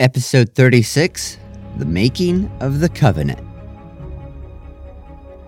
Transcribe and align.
Episode 0.00 0.54
36 0.54 1.38
The 1.78 1.84
Making 1.84 2.48
of 2.60 2.78
the 2.78 2.88
Covenant. 2.88 3.40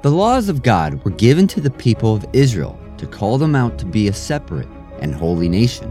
The 0.03 0.11
laws 0.11 0.49
of 0.49 0.65
God 0.65 1.05
were 1.05 1.13
given 1.13 1.47
to 1.47 1.61
the 1.61 1.71
people 1.71 2.17
of 2.17 2.27
Israel 2.33 2.77
to 2.99 3.07
call 3.07 3.39
them 3.39 3.55
out 3.55 3.79
to 3.79 3.87
be 3.87 4.09
a 4.09 4.13
separate 4.13 4.67
and 4.99 5.15
holy 5.15 5.49
nation, 5.49 5.89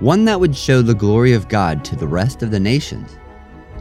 one 0.00 0.24
that 0.24 0.40
would 0.40 0.56
show 0.56 0.82
the 0.82 0.96
glory 0.96 1.32
of 1.32 1.48
God 1.48 1.84
to 1.84 1.94
the 1.94 2.08
rest 2.08 2.42
of 2.42 2.50
the 2.50 2.58
nations. 2.58 3.16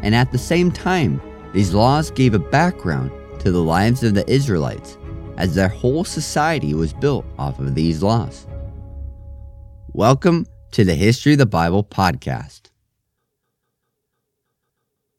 And 0.04 0.14
at 0.14 0.32
the 0.32 0.38
same 0.38 0.72
time, 0.72 1.20
these 1.56 1.74
laws 1.74 2.12
gave 2.12 2.36
a 2.36 2.40
background 2.40 3.10
to 3.40 3.52
the 3.52 3.64
lives 3.64 4.04
of 4.04 4.14
the 4.14 4.30
Israelites, 4.30 5.00
as 5.38 5.56
their 5.56 5.68
whole 5.68 6.04
society 6.04 6.76
was 6.76 6.94
built 6.94 7.26
off 7.40 7.58
of 7.58 7.74
these 7.74 8.04
laws. 8.04 8.46
Welcome 9.94 10.46
to 10.74 10.86
the 10.86 10.94
History 10.94 11.32
of 11.32 11.40
the 11.40 11.48
Bible 11.48 11.84
podcast. 11.84 12.70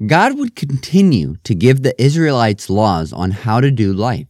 God 0.07 0.39
would 0.39 0.57
continue 0.57 1.37
to 1.45 1.55
give 1.55 1.83
the 1.83 2.01
Israelites 2.03 2.71
laws 2.71 3.13
on 3.13 3.33
how 3.33 3.61
to 3.61 3.71
do 3.71 3.93
life. 3.93 4.29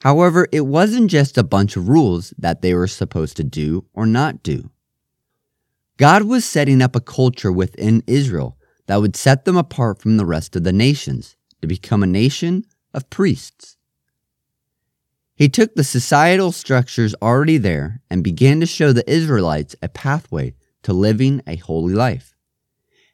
However, 0.00 0.46
it 0.52 0.62
wasn't 0.62 1.10
just 1.10 1.36
a 1.36 1.44
bunch 1.44 1.76
of 1.76 1.88
rules 1.88 2.32
that 2.38 2.62
they 2.62 2.72
were 2.74 2.86
supposed 2.86 3.36
to 3.36 3.44
do 3.44 3.84
or 3.92 4.06
not 4.06 4.42
do. 4.42 4.70
God 5.98 6.22
was 6.22 6.44
setting 6.44 6.80
up 6.80 6.96
a 6.96 7.00
culture 7.00 7.52
within 7.52 8.02
Israel 8.06 8.56
that 8.86 9.00
would 9.00 9.16
set 9.16 9.44
them 9.44 9.56
apart 9.56 10.00
from 10.00 10.16
the 10.16 10.26
rest 10.26 10.56
of 10.56 10.64
the 10.64 10.72
nations 10.72 11.36
to 11.60 11.66
become 11.66 12.02
a 12.02 12.06
nation 12.06 12.64
of 12.94 13.10
priests. 13.10 13.76
He 15.34 15.48
took 15.50 15.74
the 15.74 15.84
societal 15.84 16.52
structures 16.52 17.14
already 17.20 17.58
there 17.58 18.00
and 18.08 18.24
began 18.24 18.60
to 18.60 18.66
show 18.66 18.92
the 18.92 19.10
Israelites 19.10 19.76
a 19.82 19.88
pathway 19.88 20.54
to 20.82 20.94
living 20.94 21.42
a 21.46 21.56
holy 21.56 21.92
life. 21.92 22.34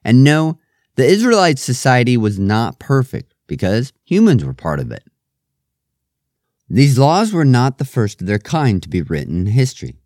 And 0.04 0.22
no, 0.22 0.58
the 0.94 1.06
Israelite 1.06 1.58
society 1.58 2.16
was 2.16 2.38
not 2.38 2.78
perfect 2.78 3.34
because 3.46 3.92
humans 4.04 4.44
were 4.44 4.54
part 4.54 4.80
of 4.80 4.90
it. 4.90 5.04
These 6.68 6.98
laws 6.98 7.32
were 7.32 7.44
not 7.44 7.78
the 7.78 7.84
first 7.84 8.20
of 8.20 8.26
their 8.26 8.38
kind 8.38 8.82
to 8.82 8.88
be 8.88 9.02
written 9.02 9.46
in 9.46 9.52
history. 9.52 9.96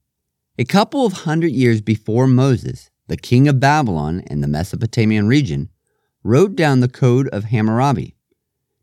A 0.59 0.65
couple 0.65 1.05
of 1.05 1.13
hundred 1.13 1.53
years 1.53 1.81
before 1.81 2.27
Moses, 2.27 2.91
the 3.09 3.17
king 3.17 3.47
of 3.47 3.61
Babylon 3.61 4.23
in 4.29 4.41
the 4.41 4.49
Mesopotamian 4.49 5.29
region, 5.29 5.71
wrote 6.25 6.57
down 6.57 6.81
the 6.81 6.89
Code 6.89 7.29
of 7.29 7.45
Hammurabi, 7.45 8.17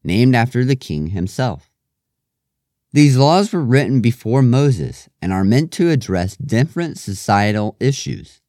named 0.04 0.36
after 0.36 0.64
the 0.64 0.76
king 0.76 1.08
himself. 1.08 1.72
These 2.94 3.18
laws 3.18 3.52
were 3.52 3.64
written 3.64 4.02
before 4.02 4.44
Moses 4.44 5.10
and 5.22 5.34
are 5.34 5.44
meant 5.44 5.72
to 5.74 5.90
address 5.90 6.38
different 6.38 7.00
societal 7.00 7.76
issues. 7.80 8.40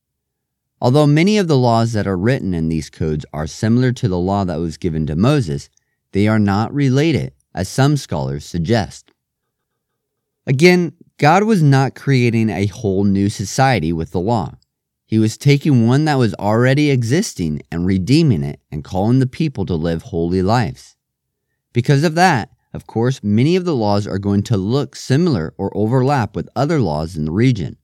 Although 0.81 1.07
many 1.07 1.39
of 1.39 1.49
the 1.49 1.57
laws 1.57 1.93
that 1.93 2.07
are 2.07 2.17
written 2.17 2.53
in 2.53 2.69
these 2.69 2.91
codes 2.91 3.25
are 3.33 3.47
similar 3.47 3.93
to 3.93 4.09
the 4.09 4.19
law 4.19 4.45
that 4.45 4.61
was 4.61 4.77
given 4.77 5.07
to 5.07 5.17
Moses, 5.17 5.71
they 6.13 6.29
are 6.29 6.39
not 6.39 6.75
related, 6.75 7.33
as 7.55 7.69
some 7.69 7.97
scholars 7.97 8.45
suggest. 8.45 9.11
Again, 10.47 10.93
God 11.17 11.45
was 11.45 11.63
not 11.63 11.95
creating 11.95 12.51
a 12.51 12.67
whole 12.67 13.05
new 13.05 13.29
society 13.29 13.93
with 13.93 14.11
the 14.11 14.21
law. 14.21 14.59
He 15.07 15.19
was 15.19 15.37
taking 15.37 15.87
one 15.87 16.05
that 16.07 16.19
was 16.19 16.35
already 16.35 16.91
existing 16.91 17.63
and 17.71 17.87
redeeming 17.87 18.43
it 18.43 18.61
and 18.71 18.83
calling 18.83 19.21
the 19.21 19.27
people 19.27 19.65
to 19.67 19.75
live 19.75 20.03
holy 20.03 20.43
lives. 20.43 20.97
Because 21.73 22.05
of 22.05 22.15
that, 22.17 22.51
of 22.73 22.87
course, 22.87 23.23
many 23.23 23.55
of 23.55 23.65
the 23.65 23.77
laws 23.77 24.07
are 24.07 24.19
going 24.19 24.43
to 24.45 24.57
look 24.57 24.97
similar 24.97 25.55
or 25.57 25.75
overlap 25.77 26.35
with 26.35 26.49
other 26.57 26.81
laws 26.81 27.17
in 27.17 27.25
the 27.25 27.33
region. 27.33 27.77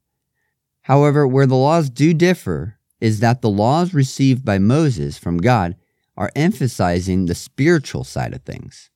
However, 0.81 1.25
where 1.25 1.47
the 1.47 1.55
laws 1.55 1.89
do 1.89 2.13
differ 2.13 2.77
is 3.01 3.19
that 3.19 3.41
the 3.41 3.49
laws 3.49 3.93
received 3.93 4.45
by 4.45 4.59
Moses 4.59 5.17
from 5.17 5.37
God 5.37 5.75
are 6.15 6.31
emphasizing 6.35 7.25
the 7.25 7.35
spiritual 7.35 8.03
side 8.03 8.33
of 8.33 8.43
things. 8.43 8.89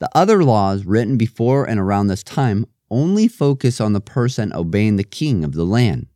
The 0.00 0.10
other 0.14 0.42
laws 0.42 0.84
written 0.84 1.16
before 1.16 1.64
and 1.64 1.78
around 1.78 2.08
this 2.08 2.24
time 2.24 2.66
only 2.90 3.28
focus 3.28 3.80
on 3.80 3.92
the 3.92 4.00
person 4.00 4.52
obeying 4.52 4.96
the 4.96 5.04
king 5.04 5.44
of 5.44 5.54
the 5.54 5.64
land. 5.64 6.08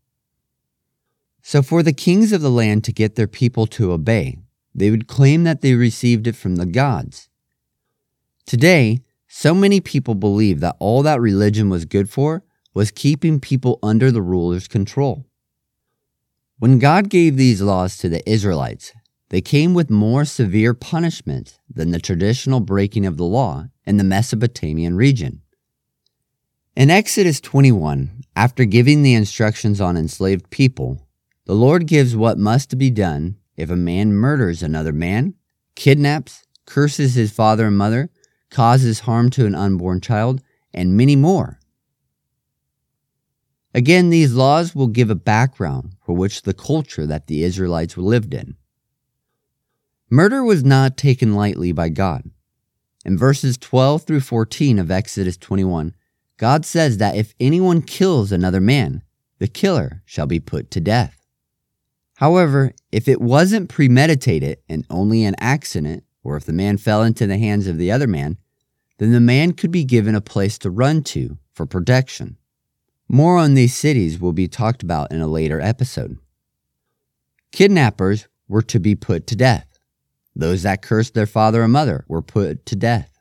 So, 1.41 1.63
for 1.63 1.83
the 1.83 1.93
kings 1.93 2.33
of 2.33 2.43
the 2.43 2.51
land 2.51 2.85
to 2.85 2.93
get 2.93 3.15
their 3.15 3.29
people 3.29 3.67
to 3.69 3.93
obey, 3.93 4.39
they 4.75 4.91
would 4.91 5.07
claim 5.07 5.45
that 5.45 5.61
they 5.61 5.75
received 5.75 6.27
it 6.27 6.37
from 6.37 6.57
the 6.57 6.67
gods. 6.67 7.29
Today, 8.45 9.01
so 9.29 9.55
many 9.55 9.81
people 9.81 10.15
believe 10.15 10.61
that 10.61 10.77
all 10.79 11.03
that 11.03 11.21
religion 11.21 11.71
was 11.71 11.85
good 11.85 12.11
for 12.11 12.45
was 12.75 12.91
keeping 12.91 13.41
people 13.41 13.79
under 13.83 14.11
the 14.11 14.23
ruler's 14.23 14.69
control. 14.69 15.28
When 16.61 16.81
God 16.81 17.09
gave 17.09 17.37
these 17.37 17.63
laws 17.63 17.97
to 17.99 18.09
the 18.09 18.29
Israelites, 18.29 18.93
they 19.29 19.41
came 19.41 19.75
with 19.75 19.91
more 19.91 20.25
severe 20.25 20.75
punishment 20.75 21.61
than 21.73 21.93
the 21.93 22.01
traditional 22.01 22.59
breaking 22.59 23.07
of 23.07 23.17
the 23.17 23.25
law 23.25 23.67
in 23.87 23.97
the 23.97 24.03
Mesopotamian 24.03 24.97
region. 24.97 25.43
In 26.75 26.91
Exodus 26.91 27.41
21, 27.41 28.25
after 28.35 28.65
giving 28.65 29.03
the 29.03 29.15
instructions 29.15 29.81
on 29.81 29.97
enslaved 29.97 30.51
people, 30.51 31.07
the 31.45 31.55
Lord 31.55 31.87
gives 31.87 32.17
what 32.17 32.39
must 32.39 32.77
be 32.77 32.91
done 32.91 33.37
if 33.57 33.71
a 33.71 33.77
man 33.77 34.13
murders 34.13 34.61
another 34.61 34.93
man, 34.93 35.35
kidnaps, 35.77 36.43
curses 36.67 37.15
his 37.15 37.31
father 37.31 37.69
and 37.69 37.79
mother, 37.79 38.11
causes 38.51 39.01
harm 39.01 39.31
to 39.31 39.47
an 39.47 39.55
unborn 39.55 40.01
child, 40.01 40.43
and 40.75 40.97
many 40.97 41.15
more. 41.15 41.61
Again, 43.73 44.11
these 44.11 44.33
laws 44.33 44.75
will 44.75 44.89
give 44.89 45.09
a 45.09 45.15
background 45.15 45.95
for 46.09 46.15
which 46.15 46.41
the 46.41 46.55
culture 46.55 47.05
that 47.05 47.27
the 47.27 47.45
Israelites 47.45 47.99
lived 47.99 48.33
in. 48.33 48.57
Murder 50.09 50.43
was 50.43 50.65
not 50.65 50.97
taken 50.97 51.35
lightly 51.35 51.71
by 51.71 51.91
God. 51.91 52.31
In 53.05 53.19
verses 53.19 53.59
12 53.59 54.05
through 54.05 54.21
14 54.21 54.79
of 54.79 54.91
Exodus 54.91 55.37
21, 55.37 55.95
God 56.39 56.65
says 56.65 56.97
that 56.97 57.15
if 57.15 57.35
anyone 57.39 57.83
kills 57.83 58.33
another 58.33 58.59
man, 58.59 59.03
the 59.39 59.49
killer 59.49 60.03
shall 60.07 60.25
be 60.25 60.41
put 60.41 60.71
to 60.71 60.81
death. 60.81 61.27
However, 62.15 62.73
if 62.91 63.07
it 63.07 63.21
wasn't 63.21 63.69
premeditated 63.69 64.61
and 64.67 64.87
only 64.89 65.25
an 65.25 65.35
accident, 65.39 66.05
or 66.25 66.39
if 66.39 66.47
the 66.47 66.55
man 66.55 66.79
fell 66.79 67.03
into 67.03 67.27
the 67.27 67.37
hands 67.37 67.67
of 67.67 67.77
the 67.77 67.93
other 67.93 68.07
man, 68.07 68.39
then 68.97 69.13
the 69.13 69.21
man 69.21 69.53
could 69.53 69.71
be 69.71 69.85
given 69.85 70.15
a 70.15 70.23
place 70.23 70.57
to 70.61 70.71
run 70.71 71.03
to 71.03 71.37
for 71.53 71.67
protection. 71.67 72.39
More 73.09 73.39
on 73.39 73.55
these 73.55 73.75
cities 73.75 74.21
will 74.21 74.35
be 74.35 74.49
talked 74.49 74.83
about 74.83 75.11
in 75.11 75.23
a 75.23 75.27
later 75.27 75.61
episode. 75.61 76.19
Kidnappers 77.53 78.29
were 78.49 78.63
to 78.63 78.79
be 78.79 78.95
put 78.95 79.27
to 79.29 79.37
death. 79.37 79.79
Those 80.37 80.63
that 80.63 80.83
cursed 80.83 81.15
their 81.15 81.27
father 81.27 81.63
or 81.63 81.69
mother 81.69 82.05
were 82.07 82.21
put 82.21 82.67
to 82.67 82.77
death. 82.77 83.19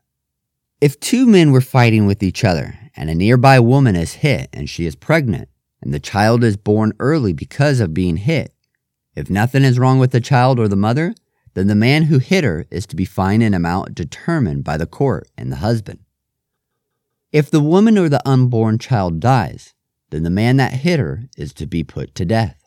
If 0.81 0.99
two 0.99 1.25
men 1.25 1.51
were 1.51 1.61
fighting 1.61 2.05
with 2.05 2.21
each 2.21 2.43
other 2.43 2.77
and 2.95 3.09
a 3.09 3.15
nearby 3.15 3.59
woman 3.61 3.95
is 3.95 4.13
hit 4.13 4.49
and 4.51 4.69
she 4.69 4.85
is 4.85 4.95
pregnant 4.95 5.47
and 5.81 5.93
the 5.93 5.99
child 5.99 6.43
is 6.43 6.57
born 6.57 6.91
early 6.99 7.31
because 7.31 7.79
of 7.79 7.93
being 7.93 8.17
hit, 8.17 8.53
if 9.15 9.29
nothing 9.29 9.63
is 9.63 9.79
wrong 9.79 9.99
with 9.99 10.11
the 10.11 10.21
child 10.21 10.59
or 10.59 10.67
the 10.67 10.75
mother, 10.75 11.15
then 11.53 11.67
the 11.67 11.75
man 11.75 12.03
who 12.03 12.19
hit 12.19 12.43
her 12.43 12.65
is 12.69 12.85
to 12.87 12.95
be 12.95 13.05
fined 13.05 13.41
an 13.41 13.53
amount 13.53 13.95
determined 13.95 14.63
by 14.63 14.77
the 14.77 14.85
court 14.85 15.27
and 15.37 15.51
the 15.51 15.55
husband. 15.57 15.99
If 17.31 17.49
the 17.49 17.61
woman 17.61 17.97
or 17.97 18.09
the 18.09 18.21
unborn 18.27 18.77
child 18.77 19.19
dies, 19.19 19.73
then 20.09 20.23
the 20.23 20.29
man 20.29 20.57
that 20.57 20.73
hit 20.73 20.99
her 20.99 21.23
is 21.37 21.53
to 21.53 21.65
be 21.65 21.83
put 21.83 22.15
to 22.15 22.25
death. 22.25 22.63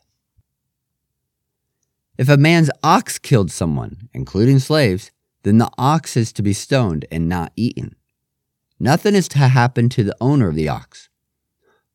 If 2.17 2.29
a 2.29 2.37
man's 2.37 2.69
ox 2.83 3.17
killed 3.17 3.51
someone, 3.51 4.09
including 4.13 4.59
slaves, 4.59 5.11
then 5.43 5.57
the 5.57 5.71
ox 5.77 6.15
is 6.15 6.31
to 6.33 6.43
be 6.43 6.53
stoned 6.53 7.05
and 7.11 7.27
not 7.27 7.51
eaten. 7.55 7.95
Nothing 8.79 9.15
is 9.15 9.27
to 9.29 9.39
happen 9.39 9.89
to 9.89 10.03
the 10.03 10.15
owner 10.21 10.47
of 10.47 10.55
the 10.55 10.69
ox. 10.69 11.09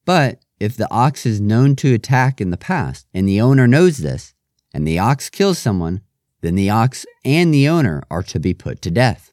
But 0.04 0.40
if 0.58 0.76
the 0.76 0.90
ox 0.90 1.26
is 1.26 1.40
known 1.40 1.76
to 1.76 1.94
attack 1.94 2.40
in 2.40 2.50
the 2.50 2.56
past, 2.56 3.06
and 3.12 3.28
the 3.28 3.40
owner 3.40 3.66
knows 3.66 3.98
this, 3.98 4.34
and 4.72 4.86
the 4.86 4.98
ox 4.98 5.30
kills 5.30 5.58
someone, 5.58 6.00
then 6.40 6.54
the 6.54 6.70
ox 6.70 7.06
and 7.24 7.52
the 7.52 7.68
owner 7.68 8.02
are 8.10 8.22
to 8.22 8.38
be 8.38 8.54
put 8.54 8.80
to 8.82 8.90
death. 8.90 9.32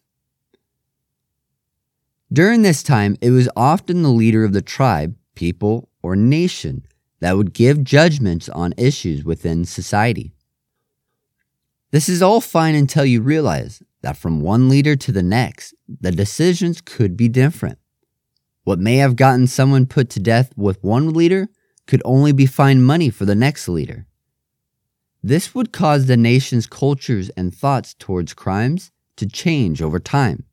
During 2.31 2.63
this 2.63 2.81
time, 2.81 3.15
it 3.21 3.29
was 3.29 3.49
often 3.55 4.01
the 4.01 4.09
leader 4.09 4.43
of 4.43 4.53
the 4.53 4.61
tribe, 4.61 5.15
people, 5.35 5.89
or 6.03 6.15
nation 6.15 6.85
that 7.21 7.37
would 7.37 7.53
give 7.53 7.83
judgments 7.83 8.49
on 8.49 8.73
issues 8.77 9.23
within 9.23 9.65
society. 9.65 10.33
This 11.91 12.09
is 12.09 12.21
all 12.21 12.41
fine 12.41 12.75
until 12.75 13.05
you 13.05 13.21
realize 13.21 13.81
that 14.01 14.17
from 14.17 14.41
one 14.41 14.67
leader 14.67 14.95
to 14.97 15.11
the 15.11 15.23
next, 15.23 15.73
the 15.87 16.11
decisions 16.11 16.81
could 16.81 17.15
be 17.15 17.29
different. 17.29 17.79
What 18.63 18.79
may 18.79 18.97
have 18.97 19.15
gotten 19.15 19.47
someone 19.47 19.85
put 19.85 20.09
to 20.11 20.19
death 20.19 20.51
with 20.57 20.83
one 20.83 21.13
leader 21.13 21.49
could 21.87 22.01
only 22.05 22.31
be 22.31 22.45
fined 22.45 22.85
money 22.85 23.09
for 23.09 23.25
the 23.25 23.35
next 23.35 23.67
leader. 23.67 24.05
This 25.21 25.55
would 25.55 25.71
cause 25.71 26.05
the 26.05 26.17
nation's 26.17 26.67
cultures 26.67 27.29
and 27.37 27.55
thoughts 27.55 27.93
towards 27.93 28.33
crimes 28.33 28.91
to 29.15 29.27
change 29.27 29.81
over 29.81 29.99
time. 29.99 30.43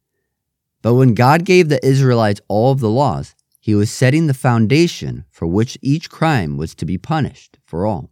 But 0.82 0.94
when 0.94 1.14
God 1.14 1.44
gave 1.44 1.68
the 1.68 1.84
Israelites 1.84 2.40
all 2.48 2.72
of 2.72 2.80
the 2.80 2.90
laws, 2.90 3.34
he 3.60 3.74
was 3.74 3.90
setting 3.90 4.26
the 4.26 4.34
foundation 4.34 5.24
for 5.30 5.46
which 5.46 5.78
each 5.82 6.10
crime 6.10 6.56
was 6.56 6.74
to 6.74 6.86
be 6.86 6.98
punished 6.98 7.58
for 7.64 7.86
all. 7.86 8.10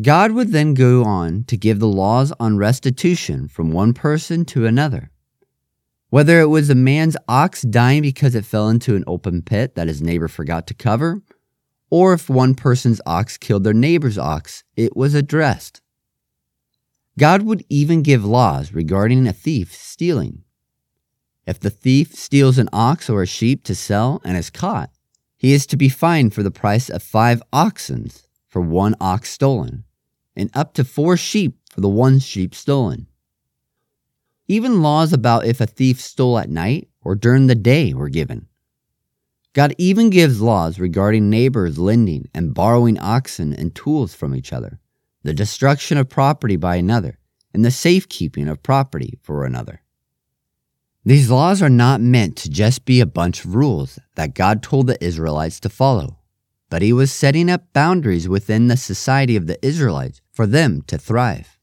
God 0.00 0.32
would 0.32 0.52
then 0.52 0.72
go 0.72 1.04
on 1.04 1.44
to 1.44 1.56
give 1.56 1.78
the 1.78 1.86
laws 1.86 2.32
on 2.40 2.56
restitution 2.56 3.46
from 3.46 3.70
one 3.70 3.92
person 3.92 4.46
to 4.46 4.64
another. 4.64 5.10
Whether 6.08 6.40
it 6.40 6.46
was 6.46 6.70
a 6.70 6.74
man's 6.74 7.16
ox 7.28 7.60
dying 7.60 8.00
because 8.00 8.34
it 8.34 8.46
fell 8.46 8.70
into 8.70 8.96
an 8.96 9.04
open 9.06 9.42
pit 9.42 9.74
that 9.74 9.88
his 9.88 10.00
neighbor 10.00 10.28
forgot 10.28 10.66
to 10.68 10.74
cover, 10.74 11.22
or 11.90 12.14
if 12.14 12.30
one 12.30 12.54
person's 12.54 13.02
ox 13.04 13.36
killed 13.36 13.64
their 13.64 13.74
neighbor's 13.74 14.16
ox, 14.16 14.64
it 14.76 14.96
was 14.96 15.14
addressed. 15.14 15.82
God 17.18 17.42
would 17.42 17.62
even 17.68 18.00
give 18.00 18.24
laws 18.24 18.72
regarding 18.72 19.26
a 19.26 19.32
thief 19.34 19.74
stealing. 19.74 20.44
If 21.46 21.58
the 21.58 21.70
thief 21.70 22.14
steals 22.14 22.58
an 22.58 22.68
ox 22.72 23.10
or 23.10 23.22
a 23.22 23.26
sheep 23.26 23.64
to 23.64 23.74
sell 23.74 24.20
and 24.24 24.36
is 24.36 24.50
caught, 24.50 24.90
he 25.36 25.52
is 25.52 25.66
to 25.66 25.76
be 25.76 25.88
fined 25.88 26.32
for 26.34 26.42
the 26.42 26.52
price 26.52 26.88
of 26.88 27.02
five 27.02 27.42
oxen 27.52 28.10
for 28.48 28.62
one 28.62 28.94
ox 29.00 29.30
stolen, 29.30 29.84
and 30.36 30.50
up 30.54 30.74
to 30.74 30.84
four 30.84 31.16
sheep 31.16 31.58
for 31.70 31.80
the 31.80 31.88
one 31.88 32.20
sheep 32.20 32.54
stolen. 32.54 33.08
Even 34.46 34.82
laws 34.82 35.12
about 35.12 35.46
if 35.46 35.60
a 35.60 35.66
thief 35.66 36.00
stole 36.00 36.38
at 36.38 36.48
night 36.48 36.88
or 37.02 37.14
during 37.14 37.48
the 37.48 37.54
day 37.54 37.92
were 37.92 38.08
given. 38.08 38.46
God 39.52 39.74
even 39.78 40.10
gives 40.10 40.40
laws 40.40 40.78
regarding 40.78 41.28
neighbors 41.28 41.78
lending 41.78 42.28
and 42.32 42.54
borrowing 42.54 42.98
oxen 42.98 43.52
and 43.52 43.74
tools 43.74 44.14
from 44.14 44.34
each 44.34 44.52
other, 44.52 44.78
the 45.22 45.34
destruction 45.34 45.98
of 45.98 46.08
property 46.08 46.56
by 46.56 46.76
another, 46.76 47.18
and 47.52 47.64
the 47.64 47.70
safekeeping 47.70 48.48
of 48.48 48.62
property 48.62 49.18
for 49.22 49.44
another. 49.44 49.81
These 51.04 51.30
laws 51.30 51.60
are 51.62 51.68
not 51.68 52.00
meant 52.00 52.36
to 52.36 52.50
just 52.50 52.84
be 52.84 53.00
a 53.00 53.06
bunch 53.06 53.44
of 53.44 53.56
rules 53.56 53.98
that 54.14 54.34
God 54.34 54.62
told 54.62 54.86
the 54.86 55.02
Israelites 55.04 55.58
to 55.60 55.68
follow, 55.68 56.18
but 56.70 56.80
He 56.80 56.92
was 56.92 57.10
setting 57.10 57.50
up 57.50 57.72
boundaries 57.72 58.28
within 58.28 58.68
the 58.68 58.76
society 58.76 59.34
of 59.34 59.48
the 59.48 59.58
Israelites 59.66 60.20
for 60.30 60.46
them 60.46 60.82
to 60.82 60.96
thrive. 60.96 61.58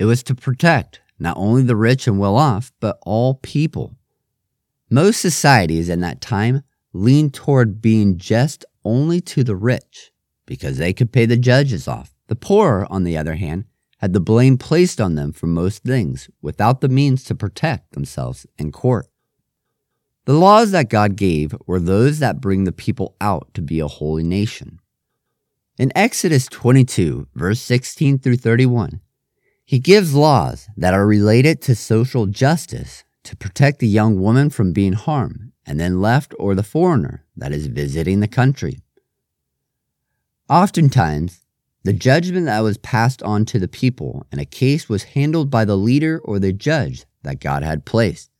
It 0.00 0.06
was 0.06 0.24
to 0.24 0.34
protect 0.34 1.00
not 1.20 1.36
only 1.36 1.62
the 1.62 1.76
rich 1.76 2.08
and 2.08 2.18
well 2.18 2.36
off, 2.36 2.72
but 2.80 2.98
all 3.02 3.34
people. 3.34 3.94
Most 4.90 5.20
societies 5.20 5.88
in 5.88 6.00
that 6.00 6.20
time 6.20 6.62
leaned 6.92 7.34
toward 7.34 7.80
being 7.80 8.18
just 8.18 8.64
only 8.84 9.20
to 9.20 9.44
the 9.44 9.54
rich 9.54 10.10
because 10.46 10.78
they 10.78 10.92
could 10.92 11.12
pay 11.12 11.26
the 11.26 11.36
judges 11.36 11.86
off. 11.86 12.12
The 12.26 12.34
poor, 12.34 12.88
on 12.90 13.04
the 13.04 13.16
other 13.16 13.36
hand, 13.36 13.66
had 14.02 14.12
the 14.12 14.20
blame 14.20 14.58
placed 14.58 15.00
on 15.00 15.14
them 15.14 15.32
for 15.32 15.46
most 15.46 15.84
things 15.84 16.28
without 16.42 16.80
the 16.80 16.88
means 16.88 17.22
to 17.22 17.36
protect 17.36 17.92
themselves 17.92 18.44
in 18.58 18.72
court. 18.72 19.06
The 20.24 20.32
laws 20.32 20.72
that 20.72 20.90
God 20.90 21.14
gave 21.14 21.54
were 21.66 21.78
those 21.78 22.18
that 22.18 22.40
bring 22.40 22.64
the 22.64 22.72
people 22.72 23.14
out 23.20 23.54
to 23.54 23.62
be 23.62 23.78
a 23.78 23.86
holy 23.86 24.24
nation. 24.24 24.80
In 25.78 25.92
Exodus 25.94 26.46
22, 26.46 27.28
verse 27.36 27.60
16 27.60 28.18
through 28.18 28.38
31, 28.38 29.00
he 29.64 29.78
gives 29.78 30.14
laws 30.14 30.68
that 30.76 30.94
are 30.94 31.06
related 31.06 31.62
to 31.62 31.76
social 31.76 32.26
justice 32.26 33.04
to 33.22 33.36
protect 33.36 33.78
the 33.78 33.86
young 33.86 34.20
woman 34.20 34.50
from 34.50 34.72
being 34.72 34.94
harmed 34.94 35.52
and 35.64 35.78
then 35.78 36.00
left 36.00 36.34
or 36.40 36.56
the 36.56 36.64
foreigner 36.64 37.24
that 37.36 37.52
is 37.52 37.68
visiting 37.68 38.18
the 38.18 38.26
country. 38.26 38.80
Oftentimes, 40.50 41.41
the 41.84 41.92
judgment 41.92 42.46
that 42.46 42.60
was 42.60 42.78
passed 42.78 43.22
on 43.22 43.44
to 43.46 43.58
the 43.58 43.68
people 43.68 44.24
and 44.30 44.40
a 44.40 44.44
case 44.44 44.88
was 44.88 45.02
handled 45.02 45.50
by 45.50 45.64
the 45.64 45.76
leader 45.76 46.20
or 46.24 46.38
the 46.38 46.52
judge 46.52 47.04
that 47.22 47.40
God 47.40 47.62
had 47.62 47.84
placed. 47.84 48.30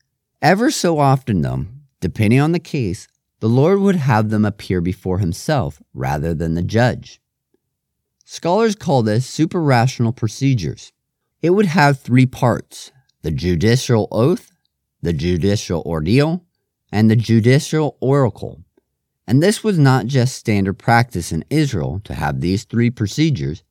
Ever 0.41 0.71
so 0.71 0.99
often, 0.99 1.41
though, 1.41 1.65
depending 1.99 2.39
on 2.39 2.53
the 2.53 2.59
case, 2.59 3.07
the 3.39 3.49
Lord 3.49 3.79
would 3.79 3.97
have 3.97 4.29
them 4.29 4.45
appear 4.45 4.79
before 4.79 5.19
himself 5.19 5.81
rather 5.93 6.33
than 6.33 6.53
the 6.53 6.61
judge. 6.61 7.21
Scholars 8.23 8.75
call 8.75 9.03
this 9.03 9.25
super-rational 9.25 10.13
procedures. 10.13 10.93
It 11.41 11.49
would 11.49 11.65
have 11.65 11.99
three 11.99 12.25
parts 12.25 12.91
the 13.21 13.31
judicial 13.31 14.07
oath, 14.11 14.51
the 15.01 15.13
judicial 15.13 15.81
ordeal, 15.85 16.45
and 16.91 17.09
the 17.09 17.15
judicial 17.15 17.97
oracle. 17.99 18.63
And 19.25 19.41
this 19.41 19.63
was 19.63 19.79
not 19.79 20.05
just 20.05 20.35
standard 20.35 20.73
practice 20.73 21.31
in 21.31 21.45
Israel 21.49 22.01
to 22.03 22.13
have 22.13 22.41
these 22.41 22.65
three 22.65 22.89
procedures. 22.89 23.63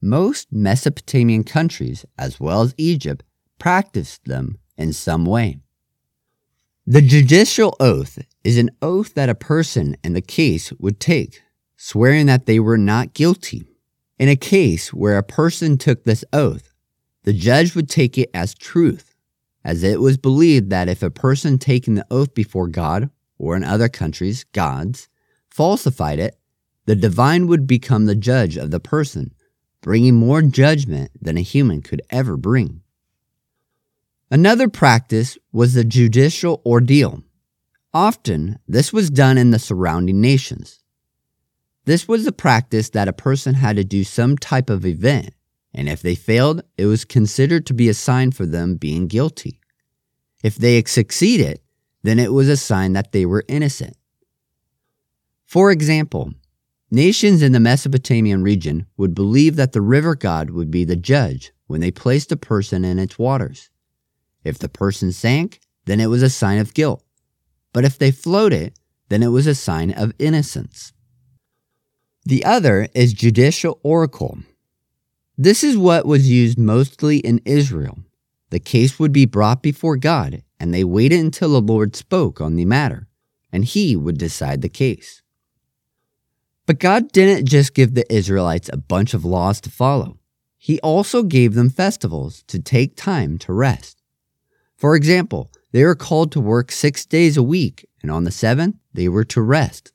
Most 0.00 0.52
Mesopotamian 0.52 1.44
countries, 1.44 2.04
as 2.18 2.38
well 2.38 2.62
as 2.62 2.74
Egypt, 2.76 3.24
practiced 3.58 4.24
them 4.24 4.58
in 4.76 4.92
some 4.92 5.24
way. 5.24 5.58
The 6.86 7.02
judicial 7.02 7.74
oath 7.80 8.18
is 8.44 8.58
an 8.58 8.70
oath 8.82 9.14
that 9.14 9.30
a 9.30 9.34
person 9.34 9.96
in 10.04 10.12
the 10.12 10.20
case 10.20 10.72
would 10.74 11.00
take, 11.00 11.42
swearing 11.76 12.26
that 12.26 12.46
they 12.46 12.60
were 12.60 12.78
not 12.78 13.14
guilty. 13.14 13.66
In 14.18 14.28
a 14.28 14.36
case 14.36 14.92
where 14.92 15.16
a 15.16 15.22
person 15.22 15.78
took 15.78 16.04
this 16.04 16.24
oath, 16.32 16.74
the 17.24 17.32
judge 17.32 17.74
would 17.74 17.88
take 17.88 18.18
it 18.18 18.30
as 18.34 18.54
truth, 18.54 19.14
as 19.64 19.82
it 19.82 20.00
was 20.00 20.18
believed 20.18 20.70
that 20.70 20.90
if 20.90 21.02
a 21.02 21.10
person 21.10 21.58
taking 21.58 21.94
the 21.94 22.06
oath 22.10 22.34
before 22.34 22.68
God 22.68 23.08
or 23.38 23.56
in 23.56 23.64
other 23.64 23.88
countries, 23.88 24.44
gods, 24.52 25.08
falsified 25.50 26.18
it, 26.18 26.38
the 26.86 26.96
divine 26.96 27.46
would 27.46 27.66
become 27.66 28.06
the 28.06 28.14
judge 28.14 28.56
of 28.56 28.70
the 28.70 28.80
person, 28.80 29.34
bringing 29.80 30.14
more 30.14 30.42
judgment 30.42 31.10
than 31.20 31.38
a 31.38 31.42
human 31.42 31.82
could 31.82 32.02
ever 32.10 32.36
bring. 32.36 32.82
Another 34.30 34.68
practice 34.68 35.38
was 35.52 35.74
the 35.74 35.84
judicial 35.84 36.60
ordeal. 36.66 37.22
Often, 37.92 38.58
this 38.66 38.92
was 38.92 39.10
done 39.10 39.38
in 39.38 39.50
the 39.50 39.58
surrounding 39.58 40.20
nations. 40.20 40.80
This 41.84 42.08
was 42.08 42.24
the 42.24 42.32
practice 42.32 42.88
that 42.90 43.08
a 43.08 43.12
person 43.12 43.54
had 43.54 43.76
to 43.76 43.84
do 43.84 44.04
some 44.04 44.36
type 44.36 44.70
of 44.70 44.86
event, 44.86 45.34
and 45.72 45.88
if 45.88 46.02
they 46.02 46.14
failed, 46.14 46.62
it 46.78 46.86
was 46.86 47.04
considered 47.04 47.66
to 47.66 47.74
be 47.74 47.88
a 47.88 47.94
sign 47.94 48.30
for 48.30 48.46
them 48.46 48.76
being 48.76 49.06
guilty. 49.06 49.60
If 50.42 50.56
they 50.56 50.82
succeeded, 50.84 51.60
then 52.04 52.18
it 52.18 52.32
was 52.32 52.48
a 52.48 52.56
sign 52.56 52.92
that 52.92 53.10
they 53.12 53.26
were 53.26 53.44
innocent. 53.48 53.96
For 55.46 55.70
example, 55.70 56.34
nations 56.90 57.40
in 57.42 57.52
the 57.52 57.60
Mesopotamian 57.60 58.42
region 58.42 58.86
would 58.98 59.14
believe 59.14 59.56
that 59.56 59.72
the 59.72 59.80
river 59.80 60.14
god 60.14 60.50
would 60.50 60.70
be 60.70 60.84
the 60.84 60.96
judge 60.96 61.52
when 61.66 61.80
they 61.80 61.90
placed 61.90 62.30
a 62.30 62.36
person 62.36 62.84
in 62.84 62.98
its 62.98 63.18
waters. 63.18 63.70
If 64.44 64.58
the 64.58 64.68
person 64.68 65.12
sank, 65.12 65.60
then 65.86 65.98
it 65.98 66.06
was 66.06 66.22
a 66.22 66.28
sign 66.28 66.58
of 66.58 66.74
guilt. 66.74 67.02
But 67.72 67.86
if 67.86 67.98
they 67.98 68.10
floated, 68.10 68.74
then 69.08 69.22
it 69.22 69.28
was 69.28 69.46
a 69.46 69.54
sign 69.54 69.90
of 69.90 70.12
innocence. 70.18 70.92
The 72.26 72.44
other 72.44 72.88
is 72.94 73.14
judicial 73.14 73.80
oracle. 73.82 74.38
This 75.38 75.64
is 75.64 75.78
what 75.78 76.04
was 76.04 76.30
used 76.30 76.58
mostly 76.58 77.18
in 77.18 77.40
Israel. 77.46 77.98
The 78.54 78.60
case 78.60 79.00
would 79.00 79.12
be 79.12 79.24
brought 79.24 79.64
before 79.64 79.96
God, 79.96 80.44
and 80.60 80.72
they 80.72 80.84
waited 80.84 81.18
until 81.18 81.48
the 81.48 81.60
Lord 81.60 81.96
spoke 81.96 82.40
on 82.40 82.54
the 82.54 82.64
matter, 82.64 83.08
and 83.50 83.64
he 83.64 83.96
would 83.96 84.16
decide 84.16 84.62
the 84.62 84.68
case. 84.68 85.22
But 86.64 86.78
God 86.78 87.10
didn't 87.10 87.46
just 87.48 87.74
give 87.74 87.94
the 87.94 88.06
Israelites 88.14 88.70
a 88.72 88.76
bunch 88.76 89.12
of 89.12 89.24
laws 89.24 89.60
to 89.62 89.70
follow. 89.70 90.20
He 90.56 90.78
also 90.82 91.24
gave 91.24 91.54
them 91.54 91.68
festivals 91.68 92.44
to 92.44 92.60
take 92.60 92.94
time 92.94 93.38
to 93.38 93.52
rest. 93.52 94.00
For 94.76 94.94
example, 94.94 95.50
they 95.72 95.82
were 95.82 95.96
called 95.96 96.30
to 96.30 96.40
work 96.40 96.70
six 96.70 97.04
days 97.04 97.36
a 97.36 97.42
week, 97.42 97.88
and 98.02 98.10
on 98.12 98.22
the 98.22 98.30
seventh, 98.30 98.76
they 98.92 99.08
were 99.08 99.24
to 99.24 99.42
rest. 99.42 99.90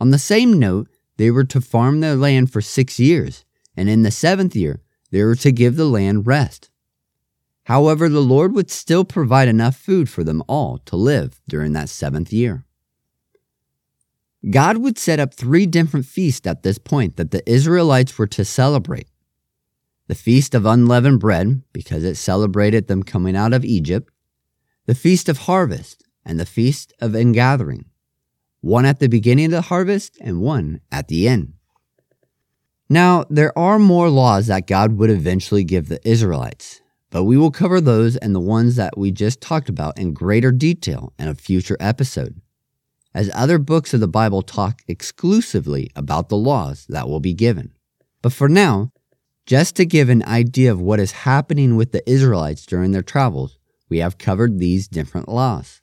On 0.00 0.10
the 0.10 0.18
same 0.18 0.58
note, 0.58 0.88
they 1.18 1.30
were 1.30 1.44
to 1.44 1.60
farm 1.60 2.00
their 2.00 2.16
land 2.16 2.50
for 2.50 2.60
six 2.60 2.98
years, 2.98 3.44
and 3.76 3.88
in 3.88 4.02
the 4.02 4.10
seventh 4.10 4.56
year, 4.56 4.82
they 5.12 5.22
were 5.22 5.36
to 5.36 5.52
give 5.52 5.76
the 5.76 5.84
land 5.84 6.26
rest. 6.26 6.70
However, 7.64 8.08
the 8.08 8.20
Lord 8.20 8.54
would 8.54 8.70
still 8.70 9.04
provide 9.04 9.48
enough 9.48 9.76
food 9.76 10.08
for 10.08 10.22
them 10.22 10.42
all 10.48 10.78
to 10.86 10.96
live 10.96 11.40
during 11.48 11.72
that 11.72 11.88
seventh 11.88 12.32
year. 12.32 12.64
God 14.50 14.78
would 14.78 14.98
set 14.98 15.18
up 15.18 15.32
three 15.32 15.64
different 15.64 16.04
feasts 16.04 16.46
at 16.46 16.62
this 16.62 16.78
point 16.78 17.16
that 17.16 17.30
the 17.30 17.48
Israelites 17.50 18.18
were 18.18 18.26
to 18.28 18.44
celebrate 18.44 19.08
the 20.06 20.14
Feast 20.14 20.54
of 20.54 20.66
Unleavened 20.66 21.20
Bread, 21.20 21.62
because 21.72 22.04
it 22.04 22.16
celebrated 22.16 22.88
them 22.88 23.02
coming 23.02 23.34
out 23.34 23.54
of 23.54 23.64
Egypt, 23.64 24.10
the 24.86 24.94
Feast 24.94 25.30
of 25.30 25.38
Harvest, 25.38 26.04
and 26.26 26.38
the 26.38 26.44
Feast 26.46 26.92
of 27.00 27.16
Ingathering, 27.16 27.86
one 28.60 28.84
at 28.84 28.98
the 28.98 29.08
beginning 29.08 29.46
of 29.46 29.50
the 29.52 29.60
harvest 29.62 30.18
and 30.20 30.40
one 30.40 30.80
at 30.92 31.08
the 31.08 31.26
end. 31.26 31.54
Now, 32.88 33.24
there 33.30 33.56
are 33.58 33.78
more 33.78 34.10
laws 34.10 34.48
that 34.48 34.66
God 34.66 34.98
would 34.98 35.08
eventually 35.08 35.64
give 35.64 35.88
the 35.88 36.06
Israelites, 36.06 36.82
but 37.14 37.22
we 37.22 37.36
will 37.36 37.52
cover 37.52 37.80
those 37.80 38.16
and 38.16 38.34
the 38.34 38.40
ones 38.40 38.74
that 38.74 38.98
we 38.98 39.12
just 39.12 39.40
talked 39.40 39.68
about 39.68 39.96
in 39.96 40.12
greater 40.12 40.50
detail 40.50 41.12
in 41.16 41.28
a 41.28 41.34
future 41.36 41.76
episode, 41.78 42.40
as 43.14 43.30
other 43.32 43.56
books 43.56 43.94
of 43.94 44.00
the 44.00 44.08
Bible 44.08 44.42
talk 44.42 44.82
exclusively 44.88 45.88
about 45.94 46.28
the 46.28 46.36
laws 46.36 46.86
that 46.88 47.08
will 47.08 47.20
be 47.20 47.32
given. 47.32 47.72
But 48.20 48.32
for 48.32 48.48
now, 48.48 48.90
just 49.46 49.76
to 49.76 49.86
give 49.86 50.08
an 50.08 50.24
idea 50.24 50.72
of 50.72 50.80
what 50.80 50.98
is 50.98 51.12
happening 51.12 51.76
with 51.76 51.92
the 51.92 52.02
Israelites 52.10 52.66
during 52.66 52.90
their 52.90 53.00
travels, 53.00 53.58
we 53.88 53.98
have 53.98 54.18
covered 54.18 54.58
these 54.58 54.88
different 54.88 55.28
laws. 55.28 55.82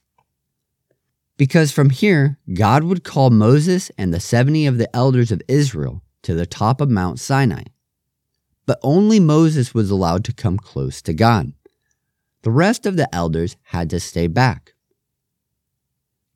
Because 1.37 1.71
from 1.71 1.91
here, 1.91 2.39
God 2.53 2.83
would 2.83 3.05
call 3.05 3.29
Moses 3.29 3.89
and 3.97 4.13
the 4.13 4.19
70 4.19 4.65
of 4.65 4.77
the 4.77 4.93
elders 4.93 5.31
of 5.31 5.41
Israel 5.47 6.03
to 6.23 6.33
the 6.33 6.45
top 6.45 6.81
of 6.81 6.89
Mount 6.89 7.21
Sinai. 7.21 7.63
But 8.71 8.79
only 8.83 9.19
Moses 9.19 9.73
was 9.73 9.91
allowed 9.91 10.23
to 10.23 10.33
come 10.33 10.55
close 10.55 11.01
to 11.01 11.13
God. 11.13 11.51
The 12.43 12.51
rest 12.51 12.85
of 12.85 12.95
the 12.95 13.13
elders 13.13 13.57
had 13.63 13.89
to 13.89 13.99
stay 13.99 14.27
back. 14.27 14.75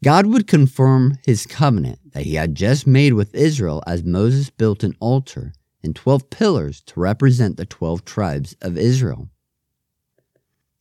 God 0.04 0.25
would 0.25 0.46
confirm 0.46 1.18
his 1.25 1.46
covenant 1.46 2.12
that 2.12 2.25
he 2.25 2.36
had 2.36 2.54
just 2.54 2.86
made 2.86 3.13
with 3.13 3.34
Israel 3.34 3.82
as 3.88 4.04
Moses 4.04 4.50
built 4.50 4.84
an 4.84 4.98
altar 5.00 5.54
and 5.82 5.96
12 5.96 6.30
pillars 6.30 6.82
to 6.88 7.00
represent 7.00 7.56
the 7.56 7.65
12 7.65 8.04
tribes 8.04 8.54
of 8.62 8.77
Israel. 8.77 9.30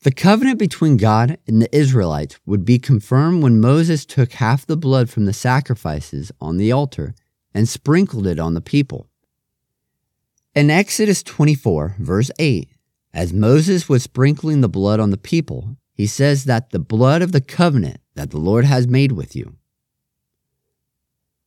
The 0.02 0.10
covenant 0.10 0.58
between 0.58 0.96
God 0.96 1.38
and 1.46 1.62
the 1.62 1.72
Israelites 1.72 2.36
would 2.44 2.64
be 2.64 2.80
confirmed 2.80 3.44
when 3.44 3.60
Moses 3.60 4.04
took 4.04 4.32
half 4.32 4.66
the 4.66 4.76
blood 4.76 5.08
from 5.08 5.26
the 5.26 5.32
sacrifices 5.32 6.32
on 6.40 6.56
the 6.56 6.72
altar 6.72 7.14
and 7.54 7.68
sprinkled 7.68 8.26
it 8.26 8.40
on 8.40 8.54
the 8.54 8.60
people. 8.60 9.08
In 10.54 10.70
Exodus 10.70 11.24
24, 11.24 11.96
verse 11.98 12.30
8, 12.38 12.68
as 13.12 13.32
Moses 13.32 13.88
was 13.88 14.04
sprinkling 14.04 14.60
the 14.60 14.68
blood 14.68 15.00
on 15.00 15.10
the 15.10 15.16
people, 15.16 15.76
he 15.92 16.06
says 16.06 16.44
that 16.44 16.70
the 16.70 16.78
blood 16.78 17.22
of 17.22 17.32
the 17.32 17.40
covenant 17.40 18.00
that 18.14 18.30
the 18.30 18.38
Lord 18.38 18.64
has 18.64 18.86
made 18.86 19.10
with 19.10 19.34
you. 19.34 19.56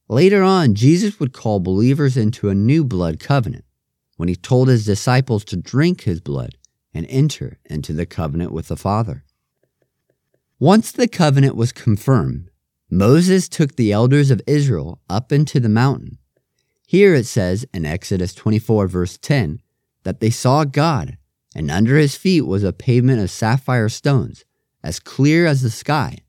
Later 0.10 0.44
on, 0.44 0.76
Jesus 0.76 1.22
would 1.22 1.32
call 1.32 1.62
believers 1.62 2.18
into 2.18 2.50
a 2.50 2.56
new 2.56 2.84
blood 2.84 3.18
covenant 3.18 3.64
when 4.18 4.28
he 4.28 4.36
told 4.36 4.68
his 4.68 4.86
disciples 4.86 5.46
to 5.46 5.56
drink 5.56 6.02
his 6.02 6.20
blood 6.20 6.58
and 6.94 7.06
enter 7.10 7.60
into 7.64 7.94
the 7.94 8.06
covenant 8.06 8.52
with 8.52 8.68
the 8.68 8.76
Father. 8.76 9.24
Once 10.60 10.92
the 10.92 11.08
covenant 11.08 11.56
was 11.56 11.72
confirmed, 11.72 12.50
Moses 12.90 13.48
took 13.48 13.78
the 13.78 13.94
elders 13.94 14.32
of 14.32 14.42
Israel 14.46 15.00
up 15.10 15.32
into 15.32 15.62
the 15.62 15.70
mountain. 15.70 16.18
Here 16.90 17.14
it 17.14 17.26
says 17.26 17.66
in 17.74 17.86
Exodus 17.86 18.34
24, 18.34 18.88
verse 18.88 19.18
10, 19.18 19.62
that 20.04 20.22
they 20.22 20.30
saw 20.30 20.64
God, 20.64 21.18
and 21.54 21.70
under 21.70 21.98
his 21.98 22.16
feet 22.16 22.44
was 22.44 22.64
a 22.64 22.72
pavement 22.72 23.20
of 23.20 23.30
sapphire 23.30 23.90
stones, 23.90 24.46
as 24.82 25.02
clear 25.02 25.46
as 25.46 25.62
the 25.62 25.70
sky. 25.70 26.20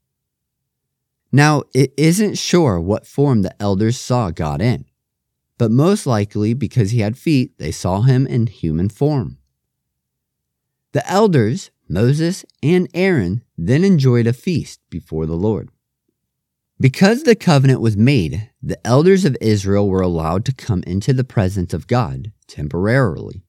Now, 1.31 1.62
it 1.73 1.95
isn't 1.97 2.38
sure 2.38 2.81
what 2.81 3.07
form 3.07 3.43
the 3.43 3.55
elders 3.62 4.00
saw 4.00 4.33
God 4.33 4.61
in, 4.61 4.87
but 5.59 5.71
most 5.71 6.07
likely 6.07 6.55
because 6.55 6.91
he 6.91 7.03
had 7.03 7.17
feet, 7.17 7.57
they 7.59 7.71
saw 7.71 8.00
him 8.03 8.27
in 8.27 8.49
human 8.49 8.88
form. 8.88 9.38
The 10.91 11.09
elders, 11.09 11.71
Moses 11.88 12.45
and 12.65 12.88
Aaron, 12.95 13.45
then 13.57 13.85
enjoyed 13.85 14.27
a 14.27 14.33
feast 14.33 14.81
before 14.91 15.27
the 15.27 15.37
Lord. 15.37 15.71
Because 16.80 17.23
the 17.25 17.35
covenant 17.35 17.80
was 17.80 17.97
made, 17.97 18.50
the 18.62 18.85
elders 18.87 19.25
of 19.25 19.37
Israel 19.40 19.88
were 19.88 20.00
allowed 20.00 20.44
to 20.44 20.54
come 20.54 20.82
into 20.87 21.12
the 21.12 21.25
presence 21.25 21.75
of 21.75 21.87
God 21.87 22.32
temporarily. 22.47 23.42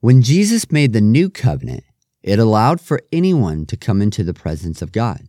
When 0.00 0.22
Jesus 0.22 0.70
made 0.70 0.92
the 0.92 1.00
new 1.00 1.28
covenant, 1.30 1.84
it 2.22 2.38
allowed 2.38 2.80
for 2.80 3.00
anyone 3.12 3.66
to 3.66 3.76
come 3.76 4.00
into 4.00 4.22
the 4.22 4.34
presence 4.34 4.82
of 4.82 4.92
God 4.92 5.28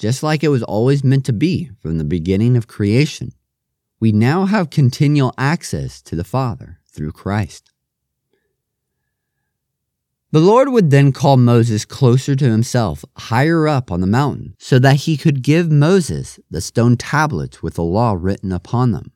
just 0.00 0.22
like 0.22 0.42
it 0.42 0.48
was 0.48 0.62
always 0.62 1.04
meant 1.04 1.26
to 1.26 1.32
be 1.32 1.70
from 1.78 1.98
the 1.98 2.04
beginning 2.04 2.56
of 2.56 2.66
creation. 2.66 3.32
We 4.00 4.12
now 4.12 4.46
have 4.46 4.70
continual 4.70 5.34
access 5.36 6.00
to 6.02 6.16
the 6.16 6.24
Father 6.24 6.78
through 6.90 7.12
Christ. 7.12 7.70
The 10.32 10.40
Lord 10.40 10.68
would 10.68 10.90
then 10.90 11.10
call 11.10 11.36
Moses 11.36 11.84
closer 11.84 12.36
to 12.36 12.44
himself, 12.48 13.04
higher 13.16 13.66
up 13.66 13.90
on 13.90 14.00
the 14.00 14.06
mountain, 14.06 14.54
so 14.60 14.78
that 14.78 14.96
he 14.96 15.16
could 15.16 15.42
give 15.42 15.72
Moses 15.72 16.38
the 16.48 16.60
stone 16.60 16.96
tablets 16.96 17.64
with 17.64 17.74
the 17.74 17.82
law 17.82 18.16
written 18.16 18.52
upon 18.52 18.92
them. 18.92 19.10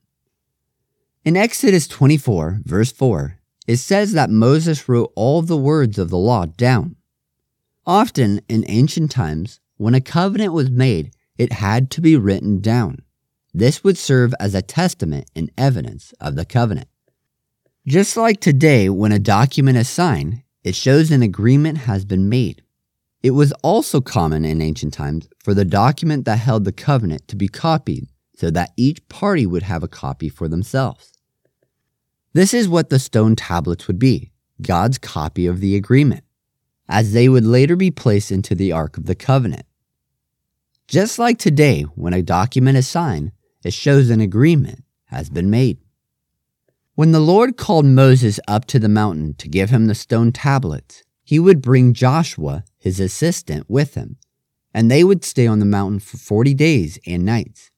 In 1.24 1.36
Exodus 1.36 1.86
24, 1.86 2.62
verse 2.64 2.90
4, 2.90 3.38
it 3.68 3.76
says 3.76 4.12
that 4.12 4.28
Moses 4.28 4.88
wrote 4.88 5.12
all 5.14 5.40
the 5.40 5.56
words 5.56 5.98
of 6.00 6.10
the 6.10 6.18
law 6.18 6.46
down. 6.46 6.96
Often 7.86 8.40
in 8.48 8.64
ancient 8.66 9.12
times, 9.12 9.60
when 9.76 9.94
a 9.94 10.00
covenant 10.00 10.52
was 10.52 10.68
made, 10.68 11.14
it 11.38 11.52
had 11.52 11.90
to 11.92 12.00
be 12.00 12.16
written 12.16 12.60
down. 12.60 13.02
This 13.52 13.84
would 13.84 13.96
serve 13.96 14.34
as 14.40 14.54
a 14.54 14.62
testament 14.62 15.30
and 15.36 15.52
evidence 15.56 16.12
of 16.20 16.34
the 16.34 16.44
covenant. 16.44 16.88
Just 17.86 18.16
like 18.16 18.40
today, 18.40 18.88
when 18.88 19.12
a 19.12 19.18
document 19.18 19.78
is 19.78 19.88
signed, 19.88 20.42
it 20.64 20.74
shows 20.74 21.10
an 21.10 21.22
agreement 21.22 21.78
has 21.78 22.04
been 22.04 22.28
made. 22.28 22.62
It 23.22 23.30
was 23.30 23.52
also 23.62 24.00
common 24.00 24.44
in 24.44 24.60
ancient 24.60 24.94
times 24.94 25.28
for 25.42 25.54
the 25.54 25.64
document 25.64 26.24
that 26.24 26.38
held 26.38 26.64
the 26.64 26.72
covenant 26.72 27.28
to 27.28 27.36
be 27.36 27.48
copied 27.48 28.08
so 28.36 28.50
that 28.50 28.72
each 28.76 29.06
party 29.08 29.46
would 29.46 29.62
have 29.62 29.82
a 29.82 29.88
copy 29.88 30.28
for 30.28 30.48
themselves. 30.48 31.12
This 32.32 32.52
is 32.52 32.68
what 32.68 32.90
the 32.90 32.98
stone 32.98 33.36
tablets 33.36 33.86
would 33.86 33.98
be 33.98 34.32
God's 34.60 34.98
copy 34.98 35.46
of 35.46 35.60
the 35.60 35.76
agreement 35.76 36.24
as 36.88 37.12
they 37.12 37.28
would 37.28 37.44
later 37.44 37.76
be 37.76 37.90
placed 37.90 38.32
into 38.32 38.54
the 38.54 38.72
Ark 38.72 38.96
of 38.96 39.06
the 39.06 39.14
Covenant. 39.14 39.66
Just 40.86 41.18
like 41.18 41.38
today, 41.38 41.82
when 41.82 42.12
a 42.12 42.22
document 42.22 42.76
is 42.76 42.86
signed, 42.86 43.32
it 43.64 43.72
shows 43.72 44.10
an 44.10 44.20
agreement 44.20 44.84
has 45.06 45.30
been 45.30 45.48
made. 45.48 45.78
When 46.96 47.10
the 47.10 47.18
Lord 47.18 47.56
called 47.56 47.86
Moses 47.86 48.38
up 48.46 48.66
to 48.66 48.78
the 48.78 48.88
mountain 48.88 49.34
to 49.38 49.48
give 49.48 49.70
him 49.70 49.86
the 49.86 49.96
stone 49.96 50.30
tablets, 50.30 51.02
he 51.24 51.40
would 51.40 51.60
bring 51.60 51.92
Joshua, 51.92 52.62
his 52.78 53.00
assistant, 53.00 53.68
with 53.68 53.94
him, 53.94 54.16
and 54.72 54.88
they 54.88 55.02
would 55.02 55.24
stay 55.24 55.48
on 55.48 55.58
the 55.58 55.64
mountain 55.64 55.98
for 55.98 56.18
40 56.18 56.54
days 56.54 57.00
and 57.04 57.24
nights. 57.24 57.72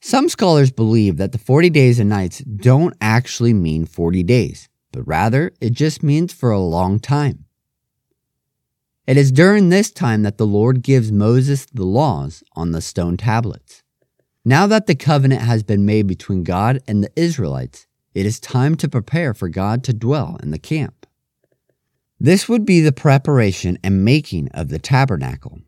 Some 0.00 0.28
scholars 0.28 0.70
believe 0.70 1.16
that 1.16 1.32
the 1.32 1.38
40 1.38 1.68
days 1.70 1.98
and 1.98 2.08
nights 2.08 2.38
don't 2.38 2.94
actually 3.00 3.52
mean 3.52 3.86
40 3.86 4.22
days, 4.22 4.68
but 4.92 5.02
rather 5.02 5.50
it 5.60 5.72
just 5.72 6.04
means 6.04 6.32
for 6.32 6.52
a 6.52 6.60
long 6.60 7.00
time. 7.00 7.46
It 9.08 9.16
is 9.16 9.32
during 9.32 9.68
this 9.68 9.90
time 9.90 10.22
that 10.22 10.38
the 10.38 10.46
Lord 10.46 10.82
gives 10.82 11.10
Moses 11.10 11.66
the 11.66 11.84
laws 11.84 12.44
on 12.54 12.70
the 12.70 12.80
stone 12.80 13.16
tablets. 13.16 13.82
Now 14.44 14.68
that 14.68 14.86
the 14.86 14.94
covenant 14.94 15.42
has 15.42 15.64
been 15.64 15.84
made 15.84 16.06
between 16.06 16.44
God 16.44 16.78
and 16.86 17.02
the 17.02 17.10
Israelites, 17.16 17.88
it 18.16 18.24
is 18.24 18.40
time 18.40 18.74
to 18.76 18.88
prepare 18.88 19.34
for 19.34 19.50
God 19.50 19.84
to 19.84 19.92
dwell 19.92 20.38
in 20.42 20.50
the 20.50 20.58
camp. 20.58 21.06
This 22.18 22.48
would 22.48 22.64
be 22.64 22.80
the 22.80 22.90
preparation 22.90 23.76
and 23.84 24.06
making 24.06 24.48
of 24.54 24.70
the 24.70 24.78
tabernacle. 24.78 25.60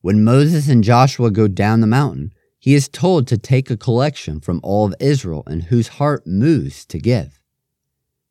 When 0.00 0.22
Moses 0.22 0.68
and 0.68 0.84
Joshua 0.84 1.32
go 1.32 1.48
down 1.48 1.80
the 1.80 1.88
mountain, 1.88 2.32
he 2.60 2.76
is 2.76 2.88
told 2.88 3.26
to 3.26 3.36
take 3.36 3.70
a 3.70 3.76
collection 3.76 4.38
from 4.38 4.60
all 4.62 4.86
of 4.86 4.94
Israel 5.00 5.42
and 5.48 5.64
whose 5.64 5.88
heart 5.98 6.28
moves 6.28 6.84
to 6.86 7.00
give. 7.00 7.40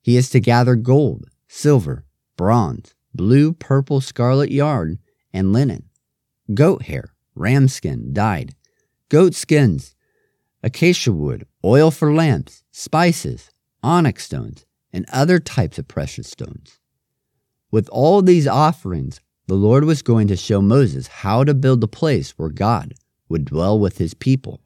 He 0.01 0.15
is 0.15 0.29
to 0.29 0.39
gather 0.39 0.77
gold, 0.77 1.25
silver, 1.49 2.05
bronze, 2.37 2.95
blue, 3.13 3.51
purple, 3.51 3.99
scarlet 3.99 4.51
yarn, 4.51 4.99
and 5.33 5.51
linen, 5.51 5.89
goat 6.53 6.83
hair, 6.83 7.13
ram 7.35 7.67
skin 7.67 8.13
dyed, 8.13 8.55
goat 9.09 9.35
skins, 9.35 9.96
acacia 10.63 11.11
wood, 11.11 11.45
oil 11.63 11.91
for 11.91 12.13
lamps, 12.13 12.63
spices, 12.71 13.51
onyx 13.83 14.25
stones, 14.25 14.65
and 14.91 15.05
other 15.11 15.39
types 15.39 15.77
of 15.77 15.87
precious 15.87 16.27
stones. 16.27 16.79
With 17.71 17.89
all 17.89 18.21
these 18.21 18.47
offerings, 18.47 19.19
the 19.47 19.55
Lord 19.55 19.85
was 19.85 20.01
going 20.01 20.27
to 20.27 20.35
show 20.35 20.61
Moses 20.61 21.07
how 21.07 21.43
to 21.43 21.53
build 21.53 21.81
the 21.81 21.87
place 21.87 22.31
where 22.31 22.49
God 22.49 22.93
would 23.29 23.45
dwell 23.45 23.79
with 23.79 23.97
his 23.97 24.13
people. 24.13 24.61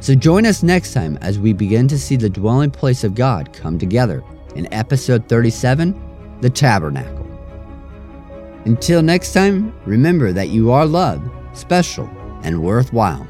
So 0.00 0.14
join 0.14 0.46
us 0.46 0.62
next 0.62 0.94
time 0.94 1.18
as 1.20 1.38
we 1.38 1.52
begin 1.52 1.86
to 1.88 1.98
see 1.98 2.16
the 2.16 2.30
dwelling 2.30 2.70
place 2.70 3.04
of 3.04 3.14
God 3.14 3.52
come 3.52 3.78
together 3.78 4.24
in 4.54 4.72
episode 4.72 5.28
37 5.28 5.94
the 6.40 6.50
tabernacle. 6.50 7.26
Until 8.64 9.02
next 9.02 9.32
time, 9.32 9.72
remember 9.84 10.32
that 10.32 10.48
you 10.48 10.70
are 10.70 10.86
loved, 10.86 11.30
special, 11.56 12.08
and 12.42 12.62
worthwhile. 12.62 13.26